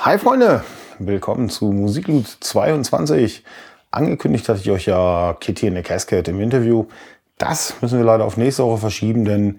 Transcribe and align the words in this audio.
Hi 0.00 0.16
Freunde, 0.16 0.62
willkommen 1.00 1.50
zu 1.50 1.72
Musikloot 1.72 2.28
22. 2.38 3.42
Angekündigt 3.90 4.48
hatte 4.48 4.60
ich 4.60 4.70
euch 4.70 4.86
ja 4.86 5.36
Kitty 5.40 5.66
in 5.66 5.74
the 5.74 5.82
Cascade 5.82 6.30
im 6.30 6.40
Interview. 6.40 6.86
Das 7.36 7.74
müssen 7.82 7.98
wir 7.98 8.04
leider 8.04 8.24
auf 8.24 8.36
nächste 8.36 8.62
Woche 8.62 8.78
verschieben, 8.78 9.24
denn 9.24 9.58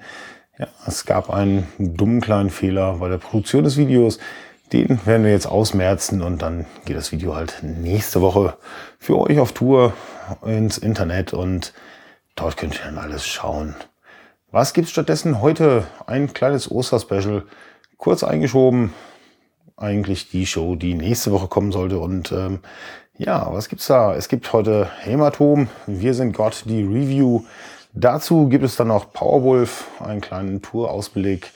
ja, 0.58 0.68
es 0.88 1.06
gab 1.06 1.30
einen 1.30 1.68
dummen 1.78 2.22
kleinen 2.22 2.52
Fehler 2.52 3.00
bei 3.00 3.10
der 3.10 3.18
Produktion 3.18 3.66
des 3.66 3.76
Videos. 3.76 4.18
Den 4.72 5.06
werden 5.06 5.26
wir 5.26 5.34
jetzt 5.34 5.46
ausmerzen 5.46 6.22
und 6.22 6.42
dann 6.42 6.66
geht 6.86 6.96
das 6.96 7.12
Video 7.12 7.36
halt 7.36 7.58
nächste 7.62 8.22
Woche 8.22 8.56
für 8.98 9.20
euch 9.20 9.40
auf 9.40 9.52
Tour 9.52 9.92
ins 10.46 10.78
Internet 10.78 11.34
und 11.34 11.74
dort 12.36 12.56
könnt 12.56 12.76
ihr 12.76 12.86
dann 12.86 12.98
alles 12.98 13.28
schauen. 13.28 13.76
Was 14.52 14.72
gibt's 14.72 14.92
stattdessen 14.92 15.42
heute? 15.42 15.84
Ein 16.08 16.32
kleines 16.32 16.72
Osterspecial, 16.72 17.44
kurz 17.98 18.24
eingeschoben, 18.24 18.94
eigentlich 19.80 20.30
die 20.30 20.46
Show, 20.46 20.76
die 20.76 20.94
nächste 20.94 21.32
Woche 21.32 21.48
kommen 21.48 21.72
sollte. 21.72 22.00
Und 22.00 22.32
ähm, 22.32 22.60
ja, 23.18 23.52
was 23.52 23.70
gibt's 23.70 23.88
da? 23.88 24.16
Es 24.16 24.28
gibt 24.30 24.54
heute 24.54 24.90
Hämatom, 25.02 25.68
Wir 25.88 26.14
sind 26.14 26.34
Gott, 26.34 26.64
die 26.66 26.84
Review. 26.84 27.44
Dazu 27.94 28.48
gibt 28.48 28.64
es 28.64 28.76
dann 28.76 28.90
noch 28.90 29.14
Powerwolf, 29.14 29.88
einen 30.00 30.22
kleinen 30.22 30.62
Tour-Ausblick 30.62 31.52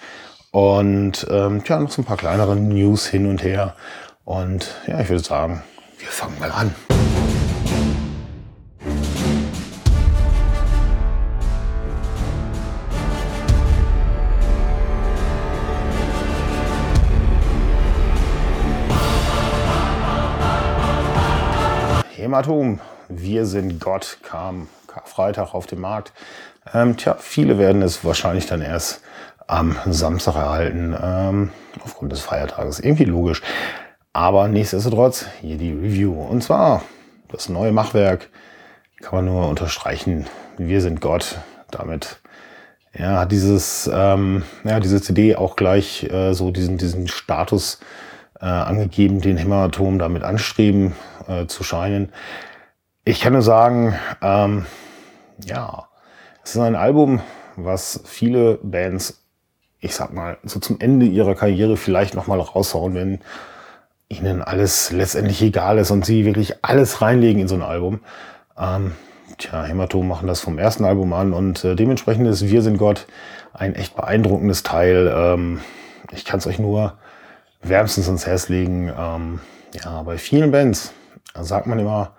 und 0.51 1.27
ähm, 1.29 1.63
ja, 1.65 1.79
noch 1.79 1.91
so 1.91 2.01
ein 2.01 2.05
paar 2.05 2.17
kleinere 2.17 2.55
News 2.55 3.07
hin 3.07 3.29
und 3.29 3.43
her. 3.43 3.75
Und 4.25 4.75
ja, 4.87 4.99
ich 4.99 5.09
würde 5.09 5.23
sagen, 5.23 5.63
wir 5.99 6.07
fangen 6.07 6.39
mal 6.39 6.51
an. 6.51 6.92
Hämatom, 22.43 22.81
wir 23.07 23.45
sind 23.45 23.79
Gott, 23.79 24.17
kam 24.21 24.67
Karfreitag 24.87 25.53
auf 25.53 25.65
den 25.65 25.79
Markt. 25.79 26.11
Ähm, 26.73 26.97
tja, 26.97 27.15
viele 27.17 27.57
werden 27.57 27.81
es 27.81 28.03
wahrscheinlich 28.03 28.47
dann 28.47 28.61
erst 28.61 28.99
am 29.47 29.77
Samstag 29.85 30.35
erhalten, 30.35 30.93
ähm, 31.01 31.51
aufgrund 31.85 32.11
des 32.11 32.19
Feiertages. 32.19 32.81
Irgendwie 32.81 33.05
logisch. 33.05 33.41
Aber 34.11 34.49
nichtsdestotrotz, 34.49 35.25
hier 35.39 35.57
die 35.57 35.71
Review. 35.71 36.11
Und 36.21 36.43
zwar 36.43 36.83
das 37.29 37.47
neue 37.47 37.71
Machwerk 37.71 38.27
kann 39.01 39.15
man 39.15 39.25
nur 39.25 39.47
unterstreichen. 39.47 40.25
Wir 40.57 40.81
sind 40.81 40.99
Gott. 40.99 41.37
Damit 41.71 42.19
ja, 42.93 43.21
hat 43.21 43.31
dieses, 43.31 43.89
ähm, 43.93 44.43
ja, 44.65 44.81
diese 44.81 45.01
CD 45.01 45.37
auch 45.37 45.55
gleich 45.55 46.11
äh, 46.11 46.33
so 46.33 46.51
diesen, 46.51 46.77
diesen 46.77 47.07
Status 47.07 47.79
äh, 48.43 48.45
angegeben, 48.45 49.21
den 49.21 49.37
Hämatom 49.37 49.97
damit 49.97 50.23
anstreben 50.23 50.93
äh, 51.27 51.45
zu 51.45 51.63
scheinen. 51.63 52.11
Ich 53.05 53.21
kann 53.21 53.33
nur 53.33 53.41
sagen, 53.41 53.95
ähm, 54.21 54.65
ja, 55.45 55.87
es 56.43 56.55
ist 56.55 56.61
ein 56.61 56.75
Album, 56.75 57.21
was 57.55 58.01
viele 58.05 58.59
Bands, 58.61 59.23
ich 59.79 59.95
sag 59.95 60.13
mal, 60.13 60.37
so 60.43 60.59
zum 60.59 60.79
Ende 60.81 61.05
ihrer 61.05 61.35
Karriere 61.35 61.77
vielleicht 61.77 62.15
nochmal 62.15 62.41
raushauen, 62.41 62.95
wenn 62.95 63.19
ihnen 64.09 64.41
alles 64.41 64.91
letztendlich 64.91 65.41
egal 65.41 65.77
ist 65.77 65.91
und 65.91 66.05
sie 66.05 66.25
wirklich 66.25 66.65
alles 66.65 67.01
reinlegen 67.01 67.41
in 67.41 67.47
so 67.47 67.55
ein 67.55 67.61
Album. 67.61 68.01
Ähm, 68.57 68.91
tja, 69.37 69.63
Hämatom 69.63 70.05
machen 70.05 70.27
das 70.27 70.41
vom 70.41 70.59
ersten 70.59 70.83
Album 70.83 71.13
an 71.13 71.31
und 71.31 71.63
äh, 71.63 71.75
dementsprechend 71.75 72.27
ist 72.27 72.49
Wir 72.49 72.61
sind 72.61 72.77
Gott 72.77 73.07
ein 73.53 73.73
echt 73.73 73.95
beeindruckendes 73.95 74.63
Teil. 74.63 75.11
Ähm, 75.15 75.61
ich 76.11 76.25
kann 76.25 76.39
es 76.39 76.47
euch 76.47 76.59
nur 76.59 76.97
wärmstens 77.63 78.07
ins 78.07 78.27
Herz 78.27 78.49
legen. 78.49 78.91
Ähm, 78.97 79.39
ja, 79.73 80.03
bei 80.03 80.17
vielen 80.17 80.51
Bands 80.51 80.93
sagt 81.39 81.67
man 81.67 81.79
immer, 81.79 82.13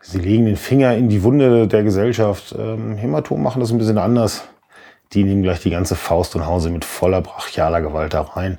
sie 0.00 0.18
legen 0.18 0.46
den 0.46 0.56
Finger 0.56 0.94
in 0.94 1.08
die 1.08 1.22
Wunde 1.22 1.66
der 1.66 1.82
Gesellschaft. 1.82 2.54
Ähm, 2.56 2.96
Hämatom 2.96 3.42
machen 3.42 3.60
das 3.60 3.70
ein 3.70 3.78
bisschen 3.78 3.98
anders. 3.98 4.44
Die 5.12 5.24
nehmen 5.24 5.42
gleich 5.42 5.60
die 5.60 5.70
ganze 5.70 5.96
Faust 5.96 6.34
und 6.36 6.46
Hause 6.46 6.70
mit 6.70 6.84
voller 6.84 7.20
brachialer 7.20 7.80
Gewalt 7.80 8.14
da 8.14 8.22
rein. 8.22 8.58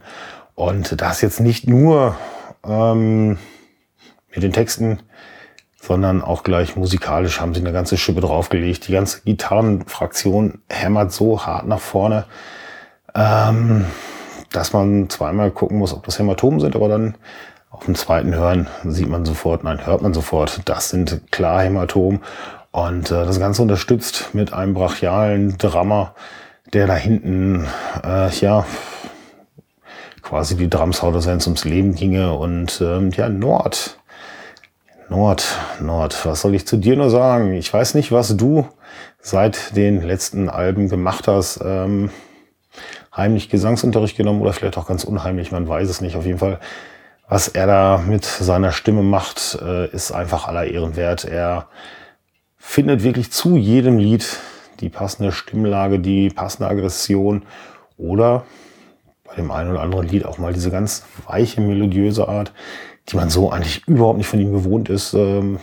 Und 0.55 1.01
das 1.01 1.22
jetzt 1.22 1.39
nicht 1.39 1.67
nur 1.67 2.16
ähm, 2.66 3.38
mit 4.33 4.44
den 4.44 4.53
Texten, 4.53 4.99
sondern 5.81 6.22
auch 6.22 6.44
gleich 6.44 6.75
musikalisch 6.75 7.39
haben 7.39 7.53
sie 7.53 7.59
eine 7.59 7.73
ganze 7.73 7.97
Schippe 7.97 8.22
draufgelegt. 8.22 8.88
Die 8.88 8.94
ganze 8.94 9.22
Gitarrenfraktion 9.22 10.61
hämmert 10.69 11.11
so 11.11 11.45
hart 11.45 11.67
nach 11.67 11.79
vorne. 11.79 12.25
Ähm, 13.13 13.85
dass 14.55 14.73
man 14.73 15.09
zweimal 15.09 15.51
gucken 15.51 15.77
muss, 15.77 15.93
ob 15.93 16.05
das 16.05 16.19
Hämatomen 16.19 16.59
sind, 16.59 16.75
aber 16.75 16.88
dann 16.88 17.16
auf 17.69 17.85
dem 17.85 17.95
zweiten 17.95 18.33
Hören 18.33 18.67
sieht 18.85 19.09
man 19.09 19.25
sofort, 19.25 19.63
nein, 19.63 19.85
hört 19.85 20.01
man 20.01 20.13
sofort, 20.13 20.61
das 20.66 20.89
sind 20.89 21.31
klar 21.31 21.61
Hämatomen. 21.61 22.21
Und 22.71 23.11
äh, 23.11 23.25
das 23.25 23.39
Ganze 23.39 23.61
unterstützt 23.61 24.33
mit 24.33 24.53
einem 24.53 24.73
brachialen 24.73 25.57
Drummer, 25.57 26.13
der 26.73 26.88
da 26.88 26.95
hinten, 26.95 27.67
äh, 28.03 28.29
ja, 28.29 28.66
quasi 30.21 30.55
die 30.57 30.69
Drums 30.69 31.01
haut, 31.01 31.16
dass 31.16 31.25
er 31.25 31.39
ums 31.45 31.66
Leben 31.66 31.95
ginge. 31.95 32.33
Und 32.33 32.81
ähm, 32.81 33.11
ja, 33.11 33.29
Nord, 33.29 33.97
Nord, 35.09 35.45
Nord, 35.79 36.25
was 36.25 36.41
soll 36.41 36.55
ich 36.55 36.66
zu 36.66 36.77
dir 36.77 36.95
nur 36.95 37.09
sagen? 37.09 37.53
Ich 37.53 37.72
weiß 37.73 37.93
nicht, 37.93 38.11
was 38.11 38.35
du 38.35 38.67
seit 39.22 39.75
den 39.75 40.01
letzten 40.01 40.49
Alben 40.49 40.89
gemacht 40.89 41.27
hast. 41.27 41.61
Ähm, 41.63 42.09
heimlich 43.15 43.49
Gesangsunterricht 43.49 44.17
genommen 44.17 44.41
oder 44.41 44.53
vielleicht 44.53 44.77
auch 44.77 44.87
ganz 44.87 45.03
unheimlich, 45.03 45.51
man 45.51 45.67
weiß 45.67 45.89
es 45.89 46.01
nicht. 46.01 46.15
Auf 46.15 46.25
jeden 46.25 46.39
Fall, 46.39 46.59
was 47.27 47.47
er 47.47 47.67
da 47.67 48.03
mit 48.05 48.25
seiner 48.25 48.71
Stimme 48.71 49.03
macht, 49.03 49.57
äh, 49.61 49.89
ist 49.89 50.11
einfach 50.11 50.47
aller 50.47 50.65
Ehren 50.65 50.95
wert. 50.95 51.25
Er 51.25 51.67
findet 52.57 53.03
wirklich 53.03 53.31
zu 53.31 53.57
jedem 53.57 53.97
Lied 53.97 54.39
die 54.79 54.89
passende 54.89 55.31
Stimmlage, 55.31 55.99
die 55.99 56.29
passende 56.29 56.69
Aggression 56.69 57.43
oder 57.97 58.45
bei 59.23 59.35
dem 59.35 59.51
einen 59.51 59.71
oder 59.71 59.81
anderen 59.81 60.07
Lied 60.07 60.25
auch 60.25 60.37
mal 60.37 60.53
diese 60.53 60.71
ganz 60.71 61.05
weiche, 61.27 61.61
melodiöse 61.61 62.27
Art, 62.27 62.53
die 63.09 63.15
man 63.15 63.29
so 63.29 63.51
eigentlich 63.51 63.87
überhaupt 63.87 64.17
nicht 64.17 64.27
von 64.27 64.39
ihm 64.39 64.51
gewohnt 64.51 64.89
ist. 64.89 65.13
Ähm, 65.13 65.59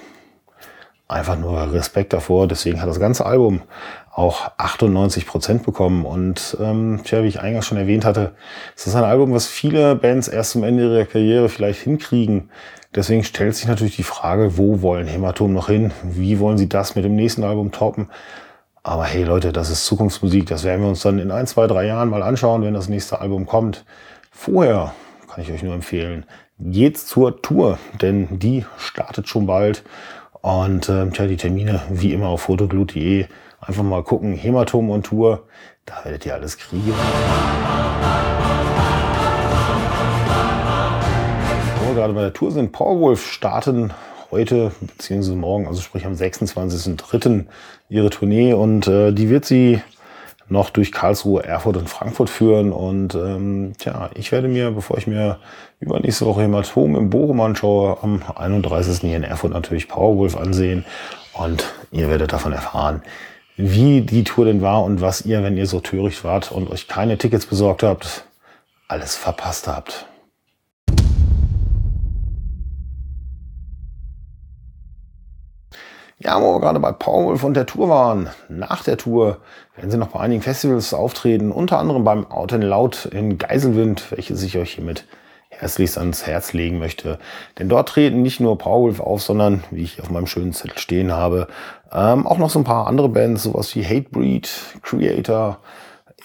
einfach 1.12 1.38
nur 1.38 1.72
Respekt 1.72 2.12
davor. 2.12 2.48
Deswegen 2.48 2.80
hat 2.80 2.88
das 2.88 3.00
ganze 3.00 3.26
Album 3.26 3.62
auch 4.10 4.50
98 4.58 5.26
Prozent 5.26 5.64
bekommen. 5.64 6.04
Und 6.04 6.56
ähm, 6.60 7.00
tja, 7.04 7.22
wie 7.22 7.28
ich 7.28 7.40
eingangs 7.40 7.66
schon 7.66 7.78
erwähnt 7.78 8.04
hatte, 8.04 8.32
es 8.76 8.86
ist 8.86 8.94
ein 8.94 9.04
Album, 9.04 9.32
was 9.32 9.46
viele 9.46 9.94
Bands 9.96 10.28
erst 10.28 10.52
zum 10.52 10.64
Ende 10.64 10.84
ihrer 10.84 11.04
Karriere 11.04 11.48
vielleicht 11.48 11.80
hinkriegen. 11.80 12.50
Deswegen 12.94 13.24
stellt 13.24 13.54
sich 13.54 13.66
natürlich 13.66 13.96
die 13.96 14.02
Frage, 14.02 14.58
wo 14.58 14.82
wollen 14.82 15.06
Hämatom 15.06 15.52
noch 15.52 15.68
hin? 15.68 15.92
Wie 16.02 16.38
wollen 16.40 16.58
sie 16.58 16.68
das 16.68 16.94
mit 16.94 17.04
dem 17.04 17.16
nächsten 17.16 17.42
Album 17.42 17.72
toppen? 17.72 18.08
Aber 18.82 19.04
hey 19.04 19.22
Leute, 19.22 19.52
das 19.52 19.70
ist 19.70 19.86
Zukunftsmusik. 19.86 20.46
Das 20.46 20.64
werden 20.64 20.82
wir 20.82 20.88
uns 20.88 21.02
dann 21.02 21.18
in 21.18 21.30
ein, 21.30 21.46
zwei, 21.46 21.66
drei 21.66 21.86
Jahren 21.86 22.10
mal 22.10 22.22
anschauen, 22.22 22.62
wenn 22.62 22.74
das 22.74 22.88
nächste 22.88 23.20
Album 23.20 23.46
kommt. 23.46 23.84
Vorher 24.30 24.92
kann 25.28 25.42
ich 25.42 25.52
euch 25.52 25.62
nur 25.62 25.72
empfehlen, 25.72 26.26
geht 26.58 26.98
zur 26.98 27.40
Tour, 27.40 27.78
denn 28.02 28.38
die 28.38 28.66
startet 28.76 29.28
schon 29.28 29.46
bald. 29.46 29.82
Und 30.42 30.88
äh, 30.88 31.08
tja, 31.10 31.26
die 31.26 31.36
Termine 31.36 31.82
wie 31.88 32.12
immer 32.12 32.26
auf 32.26 32.42
fotoglut.de. 32.42 33.26
Einfach 33.60 33.84
mal 33.84 34.03
gucken, 34.03 34.34
Hämatom 34.34 34.91
und 34.91 35.06
Tour, 35.06 35.44
da 35.86 35.94
werdet 36.03 36.26
ihr 36.26 36.34
alles 36.34 36.58
kriegen. 36.58 36.92
Wo 41.78 41.86
wir 41.86 41.94
gerade 41.94 42.12
bei 42.12 42.22
der 42.22 42.32
Tour 42.32 42.50
sind, 42.50 42.72
Powerwolf 42.72 43.25
starten 43.25 43.92
heute 44.32 44.72
bzw. 44.80 45.36
morgen, 45.36 45.69
also 45.69 45.80
sprich 45.80 46.06
am 46.06 46.14
26.03. 46.14 47.44
ihre 47.88 48.10
Tournee 48.10 48.53
und 48.53 48.88
äh, 48.88 49.12
die 49.12 49.30
wird 49.30 49.44
sie 49.44 49.80
noch 50.52 50.70
durch 50.70 50.92
Karlsruhe, 50.92 51.42
Erfurt 51.42 51.76
und 51.76 51.88
Frankfurt 51.88 52.30
führen. 52.30 52.70
Und 52.72 53.14
ähm, 53.14 53.72
tja, 53.78 54.10
ich 54.14 54.30
werde 54.30 54.46
mir, 54.46 54.70
bevor 54.70 54.98
ich 54.98 55.06
mir 55.06 55.38
übernächste 55.80 56.26
Woche 56.26 56.42
Hämatom 56.42 56.94
im 56.94 57.10
Bochum 57.10 57.41
anschaue, 57.41 57.98
am 58.03 58.22
31. 58.36 59.00
hier 59.00 59.16
in 59.16 59.24
Erfurt 59.24 59.53
natürlich 59.53 59.88
Powerwolf 59.88 60.36
ansehen. 60.36 60.84
Und 61.32 61.65
ihr 61.91 62.09
werdet 62.09 62.32
davon 62.32 62.53
erfahren, 62.53 63.03
wie 63.56 64.03
die 64.03 64.22
Tour 64.22 64.44
denn 64.44 64.62
war 64.62 64.84
und 64.84 65.00
was 65.00 65.22
ihr, 65.22 65.42
wenn 65.42 65.56
ihr 65.56 65.66
so 65.66 65.80
töricht 65.80 66.22
wart 66.24 66.53
und 66.53 66.71
euch 66.71 66.86
keine 66.86 67.18
Tickets 67.18 67.47
besorgt 67.47 67.82
habt, 67.82 68.24
alles 68.88 69.16
verpasst 69.16 69.66
habt. 69.66 70.06
Ja, 76.24 76.41
wo 76.41 76.54
wir 76.54 76.60
gerade 76.60 76.78
bei 76.78 76.92
Powerwolf 76.92 77.42
und 77.42 77.54
der 77.54 77.66
Tour 77.66 77.89
waren. 77.89 78.30
Nach 78.48 78.84
der 78.84 78.97
Tour 78.97 79.39
werden 79.74 79.91
sie 79.91 79.98
noch 79.98 80.09
bei 80.09 80.21
einigen 80.21 80.42
Festivals 80.42 80.95
auftreten, 80.95 81.51
unter 81.51 81.78
anderem 81.80 82.04
beim 82.04 82.30
Out 82.30 82.53
and 82.53 82.63
Loud 82.63 83.07
in 83.07 83.39
Geiselwind, 83.39 84.13
welches 84.13 84.41
ich 84.42 84.57
euch 84.57 84.74
hiermit 84.74 85.04
herzlichst 85.51 85.98
ans 85.98 86.27
Herz 86.27 86.53
legen 86.53 86.78
möchte. 86.78 87.19
Denn 87.59 87.69
dort 87.69 87.89
treten 87.89 88.22
nicht 88.22 88.39
nur 88.39 88.57
Powerwolf 88.57 89.01
auf, 89.01 89.22
sondern, 89.22 89.65
wie 89.72 89.83
ich 89.83 90.01
auf 90.01 90.10
meinem 90.10 90.28
schönen 90.28 90.53
Zettel 90.53 90.78
stehen 90.78 91.10
habe, 91.10 91.48
ähm, 91.92 92.27
auch 92.27 92.39
noch 92.39 92.51
so 92.51 92.60
ein 92.60 92.65
paar 92.65 92.86
andere 92.86 93.09
Bands, 93.09 93.42
sowas 93.42 93.75
wie 93.75 93.84
Hatebreed, 93.84 94.48
Creator, 94.83 95.59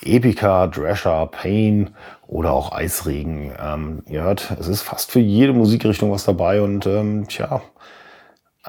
Epica, 0.04 0.68
Drescher, 0.68 1.26
Pain 1.26 1.96
oder 2.28 2.52
auch 2.52 2.72
Eisregen. 2.72 3.52
Ähm, 3.60 4.04
ihr 4.08 4.22
hört, 4.22 4.52
es 4.60 4.68
ist 4.68 4.84
fast 4.84 5.12
für 5.12 5.20
jede 5.20 5.54
Musikrichtung 5.54 6.12
was 6.12 6.24
dabei 6.24 6.62
und 6.62 6.86
ähm, 6.86 7.28
tja, 7.28 7.62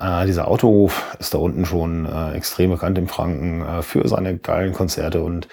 äh, 0.01 0.27
dieser 0.27 0.49
Autohof 0.49 1.17
ist 1.19 1.35
da 1.35 1.39
unten 1.39 1.65
schon 1.65 2.07
äh, 2.07 2.33
extrem 2.33 2.71
bekannt 2.71 2.99
im 2.99 3.09
Franken 3.09 3.63
äh, 3.63 3.83
für 3.83 4.07
seine 4.09 4.37
geilen 4.37 4.73
Konzerte 4.73 5.23
und 5.23 5.49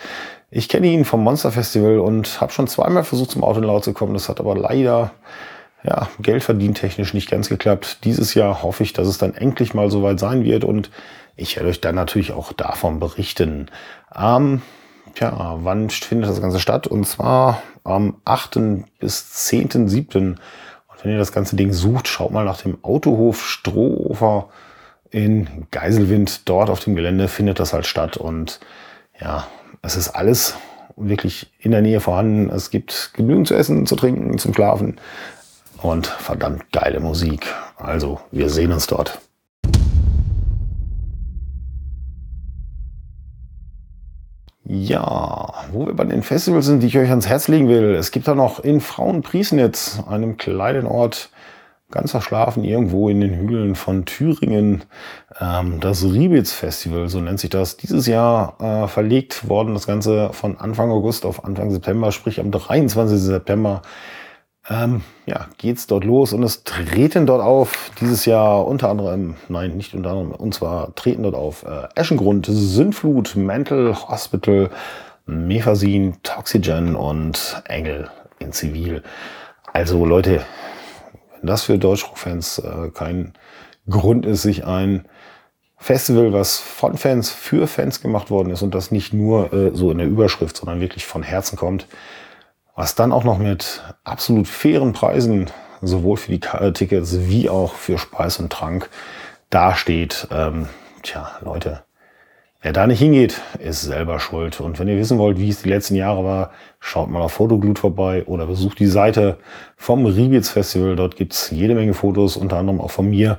ich 0.51 0.69
kenne 0.69 0.87
ihn 0.87 1.05
vom 1.05 1.23
Monster 1.23 1.51
Festival 1.51 1.99
und 1.99 2.39
habe 2.39 2.51
schon 2.51 2.67
zweimal 2.67 3.03
versucht 3.03 3.31
zum 3.31 3.43
Autolaut 3.43 3.83
zu 3.83 3.93
kommen. 3.93 4.13
Das 4.13 4.29
hat 4.29 4.39
aber 4.39 4.55
leider 4.55 5.11
ja, 5.83 6.07
Geld 6.19 6.43
verdient 6.43 6.77
technisch 6.77 7.13
nicht 7.13 7.29
ganz 7.29 7.49
geklappt. 7.49 7.99
Dieses 8.05 8.33
Jahr 8.33 8.63
hoffe 8.63 8.83
ich, 8.83 8.93
dass 8.93 9.07
es 9.07 9.17
dann 9.17 9.33
endlich 9.33 9.73
mal 9.73 9.91
soweit 9.91 10.19
sein 10.19 10.43
wird 10.43 10.63
und 10.63 10.89
ich 11.35 11.55
werde 11.57 11.69
euch 11.69 11.81
dann 11.81 11.95
natürlich 11.95 12.31
auch 12.31 12.53
davon 12.53 12.99
berichten. 12.99 13.67
Ähm, 14.15 14.61
tja, 15.15 15.57
wann 15.61 15.89
findet 15.89 16.29
das 16.29 16.41
Ganze 16.41 16.59
statt? 16.59 16.87
Und 16.87 17.05
zwar 17.05 17.61
am 17.83 18.17
8. 18.25 18.59
bis 18.99 19.49
10.7. 19.49 20.37
Wenn 21.05 21.11
ihr 21.11 21.19
das 21.19 21.31
ganze 21.31 21.55
Ding 21.55 21.71
sucht, 21.71 22.07
schaut 22.07 22.31
mal 22.31 22.45
nach 22.45 22.59
dem 22.59 22.83
Autohof 22.83 23.45
Strohofer 23.45 24.49
in 25.11 25.67
Geiselwind. 25.69 26.49
Dort 26.49 26.71
auf 26.71 26.79
dem 26.79 26.95
Gelände 26.95 27.27
findet 27.27 27.59
das 27.59 27.73
halt 27.73 27.85
statt. 27.85 28.17
Und 28.17 28.59
ja, 29.21 29.45
es 29.83 29.97
ist 29.97 30.09
alles 30.09 30.55
wirklich 30.95 31.53
in 31.59 31.69
der 31.69 31.83
Nähe 31.83 31.99
vorhanden. 31.99 32.49
Es 32.49 32.71
gibt 32.71 33.11
genügend 33.13 33.47
zu 33.47 33.53
essen, 33.53 33.85
zu 33.85 33.95
trinken, 33.95 34.39
zum 34.39 34.55
Schlafen 34.55 34.99
und 35.79 36.07
verdammt 36.07 36.71
geile 36.71 36.99
Musik. 36.99 37.45
Also, 37.77 38.19
wir 38.31 38.49
sehen 38.49 38.71
uns 38.71 38.87
dort. 38.87 39.19
Ja, 44.67 45.53
wo 45.71 45.85
wir 45.85 45.93
bei 45.93 46.05
den 46.05 46.23
Festivals 46.23 46.65
sind, 46.65 46.81
die 46.81 46.87
ich 46.87 46.97
euch 46.97 47.09
ans 47.09 47.27
Herz 47.27 47.47
legen 47.47 47.67
will. 47.67 47.93
Es 47.93 48.09
gibt 48.09 48.27
da 48.27 48.33
noch 48.33 48.59
in 48.59 48.81
Frauenpriesnitz, 48.81 50.01
einem 50.09 50.37
kleinen 50.37 50.87
Ort, 50.87 51.29
ganz 51.91 52.11
verschlafen, 52.11 52.63
irgendwo 52.63 53.07
in 53.09 53.21
den 53.21 53.35
Hügeln 53.35 53.75
von 53.75 54.05
Thüringen, 54.05 54.83
ähm, 55.39 55.79
das 55.81 56.03
Riebitz 56.03 56.51
Festival, 56.51 57.09
so 57.09 57.19
nennt 57.19 57.39
sich 57.39 57.51
das. 57.51 57.77
Dieses 57.77 58.07
Jahr 58.07 58.57
äh, 58.59 58.87
verlegt 58.87 59.47
worden, 59.47 59.75
das 59.75 59.85
Ganze 59.85 60.33
von 60.33 60.57
Anfang 60.57 60.89
August 60.89 61.25
auf 61.25 61.45
Anfang 61.45 61.69
September, 61.69 62.11
sprich 62.11 62.39
am 62.39 62.49
23. 62.49 63.19
September 63.19 63.83
ähm, 64.67 65.01
ja, 65.25 65.47
geht's 65.57 65.87
dort 65.87 66.03
los 66.03 66.33
und 66.33 66.41
es 66.43 66.63
treten 66.63 67.25
dort 67.27 67.41
auf 67.41 67.91
dieses 67.99 68.25
Jahr 68.25 68.65
unter 68.65 68.89
anderem, 68.89 69.35
nein, 69.47 69.77
nicht 69.77 69.93
unter 69.93 70.11
anderem, 70.11 70.31
und 70.31 70.53
zwar 70.53 70.95
treten 70.95 71.23
dort 71.23 71.35
auf 71.35 71.63
äh, 71.63 71.87
Eschengrund, 71.95 72.47
Sündflut, 72.49 73.35
Mental 73.35 73.95
Hospital, 74.09 74.71
Mephasin, 75.27 76.17
Toxygen 76.23 76.95
und 76.95 77.61
Engel 77.65 78.09
in 78.39 78.51
Zivil. 78.51 79.03
Also 79.71 80.05
Leute, 80.05 80.41
wenn 81.33 81.47
das 81.47 81.63
für 81.63 81.77
Deutschrock-Fans 81.77 82.59
äh, 82.59 82.89
kein 82.91 83.33
Grund 83.87 84.25
ist, 84.25 84.41
sich 84.41 84.65
ein 84.65 85.07
Festival, 85.77 86.33
was 86.33 86.57
von 86.57 86.97
Fans 86.97 87.29
für 87.29 87.67
Fans 87.67 88.01
gemacht 88.01 88.31
worden 88.31 88.49
ist 88.49 88.63
und 88.63 88.73
das 88.73 88.89
nicht 88.89 89.13
nur 89.13 89.53
äh, 89.53 89.71
so 89.73 89.91
in 89.91 89.99
der 89.99 90.07
Überschrift, 90.07 90.57
sondern 90.57 90.79
wirklich 90.79 91.05
von 91.05 91.21
Herzen 91.21 91.57
kommt, 91.57 91.87
was 92.75 92.95
dann 92.95 93.11
auch 93.11 93.23
noch 93.23 93.37
mit 93.37 93.81
absolut 94.03 94.47
fairen 94.47 94.93
Preisen, 94.93 95.49
sowohl 95.81 96.17
für 96.17 96.31
die 96.31 96.41
Tickets 96.73 97.17
wie 97.21 97.49
auch 97.49 97.73
für 97.73 97.97
Speis 97.97 98.39
und 98.39 98.51
Trank, 98.51 98.89
dasteht. 99.49 100.27
Ähm, 100.31 100.67
tja, 101.01 101.31
Leute, 101.41 101.83
wer 102.61 102.73
da 102.73 102.85
nicht 102.87 102.99
hingeht, 102.99 103.41
ist 103.59 103.81
selber 103.81 104.19
schuld. 104.19 104.59
Und 104.59 104.79
wenn 104.79 104.87
ihr 104.87 104.97
wissen 104.97 105.17
wollt, 105.17 105.39
wie 105.39 105.49
es 105.49 105.61
die 105.61 105.69
letzten 105.69 105.95
Jahre 105.95 106.25
war, 106.25 106.51
schaut 106.79 107.09
mal 107.09 107.21
auf 107.21 107.33
Fotoglut 107.33 107.79
vorbei 107.79 108.25
oder 108.25 108.45
besucht 108.45 108.79
die 108.79 108.87
Seite 108.87 109.37
vom 109.77 110.05
Riebitz 110.05 110.49
Festival. 110.49 110.95
Dort 110.95 111.15
gibt's 111.15 111.51
jede 111.51 111.75
Menge 111.75 111.93
Fotos, 111.93 112.35
unter 112.35 112.57
anderem 112.57 112.81
auch 112.81 112.91
von 112.91 113.09
mir, 113.09 113.37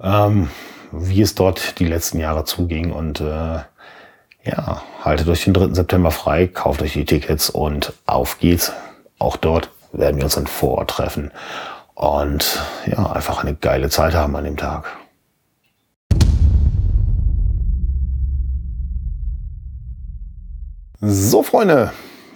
ähm, 0.00 0.48
wie 0.92 1.22
es 1.22 1.34
dort 1.34 1.80
die 1.80 1.86
letzten 1.86 2.20
Jahre 2.20 2.44
zuging. 2.44 2.92
Und 2.92 3.20
äh, 3.20 3.58
ja, 4.48 4.82
haltet 5.04 5.28
euch 5.28 5.44
den 5.44 5.54
3. 5.54 5.74
September 5.74 6.10
frei, 6.10 6.46
kauft 6.46 6.82
euch 6.82 6.94
die 6.94 7.04
Tickets 7.04 7.50
und 7.50 7.92
auf 8.06 8.38
geht's. 8.38 8.72
Auch 9.18 9.36
dort 9.36 9.70
werden 9.92 10.16
wir 10.16 10.24
uns 10.24 10.36
dann 10.36 10.46
vor 10.46 10.78
Ort 10.78 10.90
treffen 10.90 11.30
und 11.94 12.60
ja, 12.86 13.10
einfach 13.10 13.42
eine 13.42 13.54
geile 13.54 13.90
Zeit 13.90 14.14
haben 14.14 14.36
an 14.36 14.44
dem 14.44 14.56
Tag. 14.56 14.96
So, 21.00 21.42
Freunde, 21.42 21.92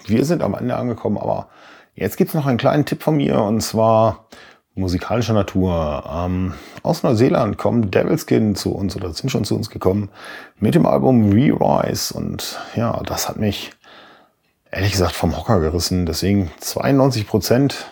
wir 0.07 0.25
sind 0.25 0.43
am 0.43 0.55
Ende 0.55 0.77
angekommen, 0.77 1.19
aber 1.19 1.49
jetzt 1.95 2.17
gibt's 2.17 2.35
noch 2.35 2.47
einen 2.47 2.59
kleinen 2.59 2.85
Tipp 2.85 3.03
von 3.03 3.17
mir 3.17 3.41
und 3.41 3.61
zwar 3.61 4.27
musikalischer 4.75 5.35
Natur. 5.35 6.05
Ähm, 6.11 6.55
aus 6.83 7.03
Neuseeland 7.03 7.59
kommen 7.59 7.91
Devilskin 7.91 8.55
zu 8.55 8.73
uns 8.73 8.97
oder 8.97 9.13
sind 9.13 9.31
schon 9.31 9.45
zu 9.45 9.55
uns 9.55 9.71
gekommen 9.71 10.11
mit 10.59 10.75
dem 10.75 10.87
Album 10.87 11.33
Re-Rise. 11.33 12.15
Und 12.15 12.59
ja, 12.75 13.01
das 13.05 13.29
hat 13.29 13.37
mich 13.37 13.73
ehrlich 14.71 14.93
gesagt 14.93 15.13
vom 15.13 15.37
Hocker 15.37 15.61
gerissen. 15.61 16.07
Deswegen 16.07 16.51
92 16.61 17.27
Prozent 17.27 17.87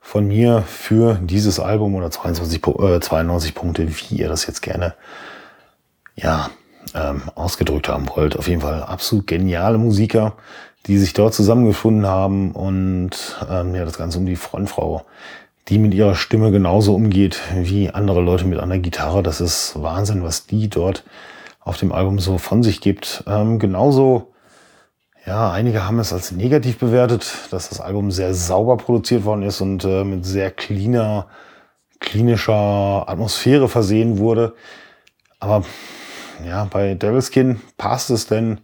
von 0.00 0.26
mir 0.26 0.62
für 0.62 1.18
dieses 1.22 1.60
Album 1.60 1.94
oder 1.94 2.10
22, 2.10 2.66
äh, 2.78 3.00
92 3.00 3.54
Punkte, 3.54 3.88
wie 3.88 4.16
ihr 4.16 4.28
das 4.28 4.46
jetzt 4.46 4.62
gerne 4.62 4.94
ja, 6.14 6.50
ähm, 6.94 7.22
ausgedrückt 7.34 7.88
haben 7.88 8.08
wollt. 8.14 8.38
Auf 8.38 8.48
jeden 8.48 8.62
Fall 8.62 8.82
absolut 8.82 9.26
geniale 9.26 9.78
Musiker, 9.78 10.34
die 10.86 10.98
sich 10.98 11.12
dort 11.12 11.34
zusammengefunden 11.34 12.06
haben 12.06 12.52
und 12.52 13.10
ähm, 13.50 13.74
ja, 13.74 13.84
das 13.84 13.98
Ganze 13.98 14.18
um 14.18 14.26
die 14.26 14.36
Frontfrau 14.36 15.04
die 15.68 15.78
mit 15.78 15.94
ihrer 15.94 16.14
Stimme 16.14 16.52
genauso 16.52 16.94
umgeht 16.94 17.40
wie 17.54 17.90
andere 17.90 18.20
Leute 18.20 18.44
mit 18.44 18.60
einer 18.60 18.78
Gitarre. 18.78 19.22
Das 19.22 19.40
ist 19.40 19.80
Wahnsinn, 19.80 20.22
was 20.22 20.46
die 20.46 20.68
dort 20.68 21.04
auf 21.60 21.76
dem 21.76 21.92
Album 21.92 22.18
so 22.18 22.38
von 22.38 22.62
sich 22.62 22.80
gibt. 22.80 23.24
Ähm, 23.26 23.58
genauso, 23.58 24.32
ja, 25.26 25.50
einige 25.50 25.84
haben 25.84 25.98
es 25.98 26.12
als 26.12 26.30
negativ 26.30 26.78
bewertet, 26.78 27.32
dass 27.50 27.68
das 27.68 27.80
Album 27.80 28.12
sehr 28.12 28.32
sauber 28.34 28.76
produziert 28.76 29.24
worden 29.24 29.42
ist 29.42 29.60
und 29.60 29.84
äh, 29.84 30.04
mit 30.04 30.24
sehr 30.24 30.52
cleaner, 30.52 31.26
klinischer 31.98 33.08
Atmosphäre 33.08 33.68
versehen 33.68 34.18
wurde. 34.18 34.54
Aber 35.40 35.64
ja, 36.46 36.64
bei 36.66 36.94
Devilskin 36.94 37.60
passt 37.76 38.10
es 38.10 38.28
denn. 38.28 38.60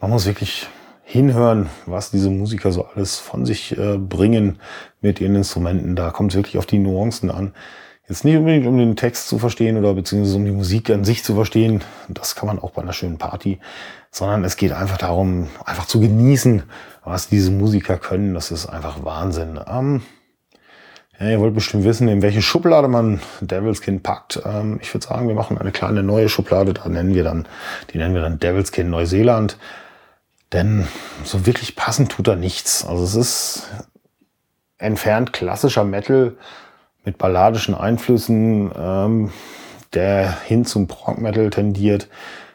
Man 0.00 0.10
muss 0.10 0.26
wirklich 0.26 0.68
hinhören, 1.10 1.70
was 1.86 2.10
diese 2.10 2.28
Musiker 2.28 2.70
so 2.70 2.84
alles 2.84 3.16
von 3.16 3.46
sich 3.46 3.76
äh, 3.78 3.96
bringen 3.96 4.58
mit 5.00 5.22
ihren 5.22 5.36
Instrumenten. 5.36 5.96
Da 5.96 6.10
kommt 6.10 6.32
es 6.32 6.36
wirklich 6.36 6.58
auf 6.58 6.66
die 6.66 6.78
Nuancen 6.78 7.30
an. 7.30 7.54
Jetzt 8.06 8.26
nicht 8.26 8.36
unbedingt 8.36 8.66
um 8.66 8.76
den 8.76 8.94
Text 8.94 9.26
zu 9.26 9.38
verstehen 9.38 9.78
oder 9.78 9.94
beziehungsweise 9.94 10.36
um 10.36 10.44
die 10.44 10.50
Musik 10.50 10.90
an 10.90 11.04
sich 11.04 11.24
zu 11.24 11.34
verstehen. 11.34 11.82
Das 12.08 12.34
kann 12.34 12.46
man 12.46 12.58
auch 12.58 12.72
bei 12.72 12.82
einer 12.82 12.92
schönen 12.92 13.16
Party. 13.16 13.58
Sondern 14.10 14.44
es 14.44 14.58
geht 14.58 14.72
einfach 14.72 14.98
darum, 14.98 15.48
einfach 15.64 15.86
zu 15.86 15.98
genießen, 15.98 16.64
was 17.04 17.28
diese 17.28 17.52
Musiker 17.52 17.96
können. 17.96 18.34
Das 18.34 18.50
ist 18.50 18.66
einfach 18.66 19.02
Wahnsinn. 19.02 19.58
Ähm, 19.66 20.02
ja, 21.18 21.30
ihr 21.30 21.40
wollt 21.40 21.54
bestimmt 21.54 21.84
wissen, 21.84 22.06
in 22.08 22.20
welche 22.20 22.42
Schublade 22.42 22.86
man 22.86 23.20
Devil's 23.40 23.80
Kind 23.80 24.02
packt. 24.02 24.42
Ähm, 24.44 24.78
ich 24.82 24.92
würde 24.92 25.06
sagen, 25.06 25.26
wir 25.26 25.34
machen 25.34 25.56
eine 25.56 25.72
kleine 25.72 26.02
neue 26.02 26.28
Schublade. 26.28 26.74
Da 26.74 26.86
nennen 26.90 27.14
wir 27.14 27.24
dann, 27.24 27.48
die 27.94 27.98
nennen 27.98 28.14
wir 28.14 28.20
dann 28.20 28.38
Devil's 28.38 28.72
Kind 28.72 28.90
Neuseeland. 28.90 29.56
Denn 30.52 30.88
so 31.24 31.46
wirklich 31.46 31.76
passend 31.76 32.10
tut 32.12 32.26
da 32.28 32.36
nichts. 32.36 32.86
Also 32.86 33.04
es 33.04 33.14
ist 33.14 33.62
entfernt 34.78 35.32
klassischer 35.32 35.84
Metal 35.84 36.36
mit 37.04 37.18
balladischen 37.18 37.74
Einflüssen, 37.74 38.70
ähm, 38.76 39.32
der 39.92 40.40
hin 40.42 40.64
zum 40.64 40.86
Prog 40.86 41.18
Metal 41.18 41.50
tendiert. 41.50 42.08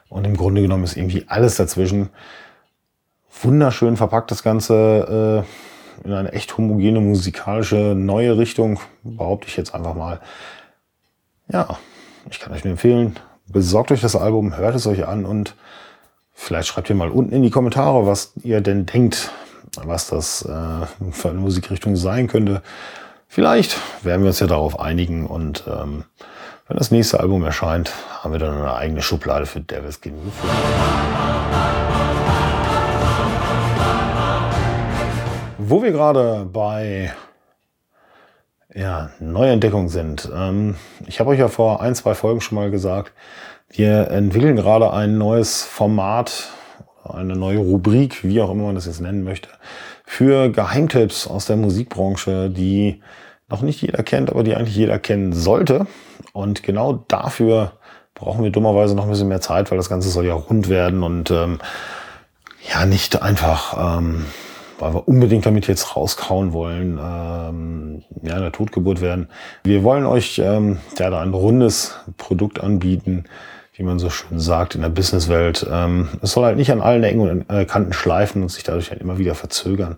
Und 0.09 0.25
im 0.25 0.37
Grunde 0.37 0.61
genommen 0.61 0.83
ist 0.83 0.95
irgendwie 0.95 1.25
alles 1.27 1.55
dazwischen. 1.55 2.09
Wunderschön 3.41 3.97
verpackt 3.97 4.31
das 4.31 4.43
Ganze 4.43 5.45
äh, 6.03 6.05
in 6.07 6.13
eine 6.13 6.31
echt 6.33 6.57
homogene 6.57 6.99
musikalische 6.99 7.95
neue 7.95 8.37
Richtung, 8.37 8.79
behaupte 9.03 9.47
ich 9.47 9.57
jetzt 9.57 9.73
einfach 9.73 9.95
mal. 9.95 10.19
Ja, 11.51 11.77
ich 12.29 12.39
kann 12.39 12.53
euch 12.53 12.63
nur 12.63 12.71
empfehlen, 12.71 13.15
besorgt 13.47 13.91
euch 13.91 14.01
das 14.01 14.15
Album, 14.15 14.55
hört 14.55 14.75
es 14.75 14.87
euch 14.87 15.07
an 15.07 15.25
und 15.25 15.55
Vielleicht 16.43 16.67
schreibt 16.67 16.89
ihr 16.89 16.95
mal 16.97 17.09
unten 17.09 17.33
in 17.33 17.41
die 17.41 17.49
Kommentare, 17.49 18.05
was 18.05 18.33
ihr 18.43 18.59
denn 18.59 18.85
denkt, 18.85 19.31
was 19.81 20.07
das 20.07 20.41
äh, 20.41 21.11
für 21.11 21.29
eine 21.29 21.39
Musikrichtung 21.39 21.95
sein 21.95 22.27
könnte. 22.27 22.61
Vielleicht 23.29 23.77
werden 24.03 24.23
wir 24.23 24.27
uns 24.27 24.41
ja 24.41 24.47
darauf 24.47 24.77
einigen 24.77 25.25
und 25.25 25.63
ähm, 25.67 26.03
wenn 26.67 26.77
das 26.77 26.91
nächste 26.91 27.21
Album 27.21 27.45
erscheint, 27.45 27.93
haben 28.21 28.33
wir 28.33 28.39
dann 28.39 28.57
eine 28.57 28.73
eigene 28.73 29.01
Schublade 29.01 29.45
für 29.45 29.61
Devil's 29.61 30.01
Skin 30.03 30.15
Wo 35.59 35.81
wir 35.81 35.91
gerade 35.93 36.45
bei 36.51 37.13
ja, 38.75 39.11
Neuentdeckung 39.21 39.87
sind. 39.87 40.29
Ähm, 40.35 40.75
ich 41.07 41.21
habe 41.21 41.29
euch 41.29 41.39
ja 41.39 41.47
vor 41.47 41.81
ein, 41.81 41.95
zwei 41.95 42.13
Folgen 42.15 42.41
schon 42.41 42.57
mal 42.57 42.69
gesagt, 42.69 43.13
wir 43.75 44.11
entwickeln 44.11 44.55
gerade 44.55 44.93
ein 44.93 45.17
neues 45.17 45.63
Format, 45.63 46.49
eine 47.03 47.35
neue 47.35 47.57
Rubrik, 47.57 48.23
wie 48.23 48.39
auch 48.41 48.51
immer 48.51 48.65
man 48.65 48.75
das 48.75 48.85
jetzt 48.85 49.01
nennen 49.01 49.23
möchte, 49.23 49.49
für 50.05 50.49
Geheimtipps 50.49 51.27
aus 51.27 51.45
der 51.45 51.57
Musikbranche, 51.57 52.49
die 52.51 53.01
noch 53.49 53.61
nicht 53.61 53.81
jeder 53.81 54.03
kennt, 54.03 54.29
aber 54.29 54.43
die 54.43 54.55
eigentlich 54.55 54.75
jeder 54.75 54.99
kennen 54.99 55.33
sollte. 55.33 55.87
Und 56.33 56.63
genau 56.63 57.03
dafür 57.07 57.73
brauchen 58.13 58.43
wir 58.43 58.51
dummerweise 58.51 58.95
noch 58.95 59.05
ein 59.05 59.09
bisschen 59.09 59.27
mehr 59.27 59.41
Zeit, 59.41 59.71
weil 59.71 59.77
das 59.77 59.89
Ganze 59.89 60.09
soll 60.09 60.25
ja 60.25 60.33
rund 60.35 60.69
werden 60.69 61.03
und 61.03 61.31
ähm, 61.31 61.59
ja 62.71 62.85
nicht 62.85 63.21
einfach, 63.21 63.97
ähm, 63.97 64.25
weil 64.79 64.93
wir 64.93 65.07
unbedingt 65.07 65.45
damit 65.45 65.67
jetzt 65.67 65.95
rauskauen 65.95 66.53
wollen, 66.53 66.99
ähm, 67.01 68.03
ja, 68.21 68.35
eine 68.35 68.51
Totgeburt 68.51 69.01
werden. 69.01 69.29
Wir 69.63 69.83
wollen 69.83 70.05
euch 70.05 70.39
ähm, 70.39 70.77
ja, 70.97 71.09
da 71.09 71.21
ein 71.21 71.33
rundes 71.33 71.95
Produkt 72.17 72.61
anbieten, 72.61 73.25
wie 73.75 73.83
man 73.83 73.99
so 73.99 74.09
schön 74.09 74.39
sagt 74.39 74.75
in 74.75 74.81
der 74.81 74.89
Businesswelt. 74.89 75.65
Ähm, 75.69 76.09
es 76.21 76.31
soll 76.31 76.45
halt 76.45 76.57
nicht 76.57 76.71
an 76.71 76.81
allen 76.81 77.03
Ecken 77.03 77.21
und 77.21 77.49
äh, 77.49 77.65
Kanten 77.65 77.93
schleifen 77.93 78.43
und 78.43 78.49
sich 78.49 78.63
dadurch 78.63 78.91
halt 78.91 79.01
immer 79.01 79.17
wieder 79.17 79.35
verzögern. 79.35 79.97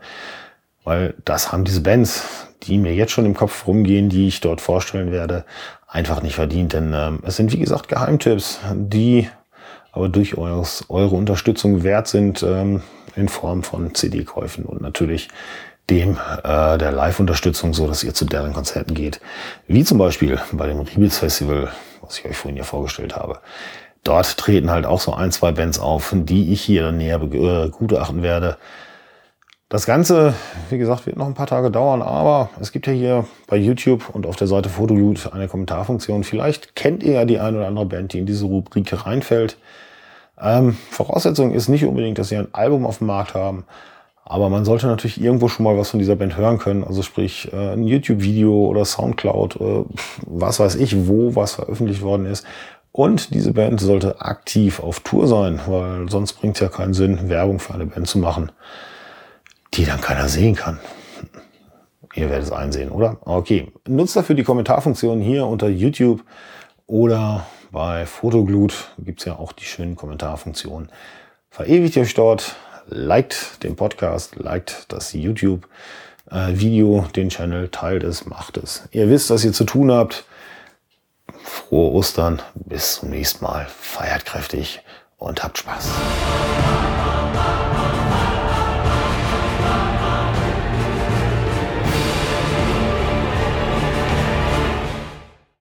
Weil 0.83 1.15
das 1.25 1.51
haben 1.51 1.65
diese 1.65 1.81
Bands, 1.81 2.23
die 2.63 2.77
mir 2.77 2.93
jetzt 2.93 3.11
schon 3.11 3.25
im 3.25 3.33
Kopf 3.33 3.67
rumgehen, 3.67 4.09
die 4.09 4.27
ich 4.27 4.39
dort 4.39 4.61
vorstellen 4.61 5.11
werde, 5.11 5.45
einfach 5.87 6.21
nicht 6.21 6.35
verdient. 6.35 6.73
Denn 6.73 6.93
ähm, 6.93 7.19
es 7.23 7.35
sind, 7.35 7.51
wie 7.51 7.59
gesagt, 7.59 7.89
Geheimtipps, 7.89 8.59
die 8.73 9.29
aber 9.91 10.09
durch 10.09 10.37
eures, 10.37 10.85
eure 10.89 11.15
Unterstützung 11.15 11.83
wert 11.83 12.07
sind 12.07 12.43
ähm, 12.43 12.81
in 13.15 13.29
Form 13.29 13.63
von 13.63 13.95
CD-Käufen 13.95 14.65
und 14.65 14.81
natürlich 14.81 15.29
dem 15.89 16.17
äh, 16.43 16.77
der 16.77 16.91
Live-Unterstützung, 16.91 17.73
so 17.73 17.87
dass 17.87 18.03
ihr 18.03 18.13
zu 18.13 18.25
deren 18.25 18.53
Konzerten 18.53 18.93
geht. 18.93 19.21
Wie 19.67 19.83
zum 19.83 19.97
Beispiel 19.97 20.39
bei 20.51 20.67
dem 20.67 20.79
Riebels 20.79 21.19
Festival, 21.19 21.71
was 22.01 22.19
ich 22.19 22.25
euch 22.25 22.37
vorhin 22.37 22.57
ja 22.57 22.63
vorgestellt 22.63 23.15
habe. 23.15 23.39
Dort 24.03 24.37
treten 24.37 24.69
halt 24.69 24.85
auch 24.85 24.99
so 24.99 25.13
ein, 25.13 25.31
zwei 25.31 25.51
Bands 25.51 25.79
auf, 25.79 26.13
die 26.15 26.53
ich 26.53 26.61
hier 26.61 26.91
näher 26.91 27.19
begutachten 27.19 28.21
werde. 28.21 28.57
Das 29.67 29.87
Ganze, 29.87 30.35
wie 30.69 30.77
gesagt, 30.77 31.07
wird 31.07 31.17
noch 31.17 31.25
ein 31.25 31.33
paar 31.33 31.47
Tage 31.47 31.71
dauern, 31.71 32.03
aber 32.03 32.51
es 32.61 32.71
gibt 32.71 32.85
ja 32.85 32.93
hier 32.93 33.25
bei 33.47 33.57
YouTube 33.57 34.13
und 34.13 34.27
auf 34.27 34.35
der 34.35 34.45
Seite 34.45 34.69
Photoloot 34.69 35.33
eine 35.33 35.47
Kommentarfunktion. 35.47 36.23
Vielleicht 36.23 36.75
kennt 36.75 37.01
ihr 37.01 37.13
ja 37.13 37.25
die 37.25 37.39
eine 37.39 37.57
oder 37.57 37.67
andere 37.67 37.87
Band, 37.87 38.13
die 38.13 38.19
in 38.19 38.27
diese 38.27 38.45
Rubrik 38.45 38.93
reinfällt. 39.05 39.57
Ähm, 40.39 40.77
Voraussetzung 40.91 41.51
ist 41.51 41.67
nicht 41.67 41.83
unbedingt, 41.85 42.19
dass 42.19 42.29
sie 42.29 42.37
ein 42.37 42.53
Album 42.53 42.85
auf 42.85 42.99
dem 42.99 43.07
Markt 43.07 43.33
haben, 43.33 43.65
aber 44.25 44.49
man 44.49 44.65
sollte 44.65 44.87
natürlich 44.87 45.21
irgendwo 45.21 45.47
schon 45.47 45.63
mal 45.63 45.77
was 45.77 45.91
von 45.91 45.99
dieser 45.99 46.15
Band 46.15 46.35
hören 46.35 46.57
können. 46.57 46.83
Also 46.83 47.01
sprich 47.01 47.53
äh, 47.53 47.73
ein 47.73 47.83
YouTube-Video 47.83 48.65
oder 48.67 48.83
Soundcloud, 48.83 49.61
äh, 49.61 49.85
was 50.25 50.59
weiß 50.59 50.75
ich, 50.75 51.07
wo 51.07 51.35
was 51.35 51.53
veröffentlicht 51.53 52.01
worden 52.01 52.25
ist. 52.25 52.45
Und 52.91 53.33
diese 53.33 53.53
Band 53.53 53.79
sollte 53.81 54.21
aktiv 54.21 54.79
auf 54.79 55.01
Tour 55.01 55.27
sein, 55.27 55.59
weil 55.67 56.09
sonst 56.09 56.33
bringt 56.33 56.55
es 56.55 56.61
ja 56.61 56.69
keinen 56.69 56.93
Sinn, 56.93 57.29
Werbung 57.29 57.59
für 57.59 57.73
eine 57.73 57.85
Band 57.85 58.07
zu 58.07 58.19
machen 58.19 58.51
die 59.75 59.85
dann 59.85 60.01
keiner 60.01 60.29
sehen 60.29 60.55
kann. 60.55 60.79
Ihr 62.13 62.29
werdet 62.29 62.45
es 62.45 62.51
einsehen, 62.51 62.89
oder? 62.89 63.17
Okay. 63.21 63.71
Nutzt 63.87 64.15
dafür 64.15 64.35
die 64.35 64.43
Kommentarfunktion 64.43 65.19
hier 65.19 65.45
unter 65.45 65.67
YouTube 65.67 66.23
oder 66.87 67.45
bei 67.71 68.05
Fotoglut 68.05 68.91
gibt 68.97 69.19
es 69.19 69.25
ja 69.25 69.37
auch 69.37 69.51
die 69.51 69.65
schönen 69.65 69.97
Kommentarfunktionen. 69.97 70.89
Verewigt 71.49 71.97
euch 71.97 72.13
dort, 72.13 72.55
liked 72.87 73.63
den 73.63 73.75
Podcast, 73.75 74.35
liked 74.35 74.85
das 74.89 75.13
YouTube-Video, 75.13 77.05
äh, 77.05 77.11
den 77.11 77.29
Channel, 77.29 77.69
teilt 77.69 78.03
es, 78.03 78.25
macht 78.25 78.57
es. 78.57 78.83
Ihr 78.91 79.09
wisst, 79.09 79.29
was 79.29 79.43
ihr 79.45 79.53
zu 79.53 79.63
tun 79.63 79.91
habt. 79.91 80.25
Frohe 81.43 81.91
Ostern, 81.91 82.41
bis 82.53 82.95
zum 82.95 83.09
nächsten 83.09 83.43
Mal. 83.43 83.67
Feiert 83.67 84.25
kräftig 84.25 84.81
und 85.17 85.43
habt 85.43 85.57
Spaß. 85.57 85.89